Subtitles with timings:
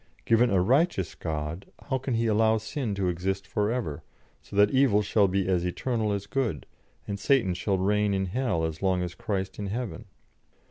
[0.25, 4.01] Given a righteous God, how can He allow sin to exist for ever,
[4.41, 6.65] so that evil shall be as eternal as good,
[7.07, 10.05] and Satan shall reign in hell as long as Christ in heaven?